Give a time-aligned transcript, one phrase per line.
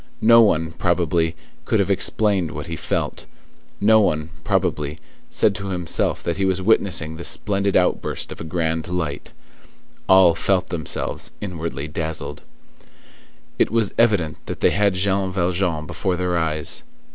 [0.23, 3.27] No one, probably, could have explained what he felt;
[3.79, 4.97] no one, probably,
[5.29, 9.31] said to himself that he was witnessing the splendid outburst of a grand light:
[10.09, 12.41] all felt themselves inwardly dazzled.
[13.59, 16.81] It was evident that they had Jean Valjean before their eyes.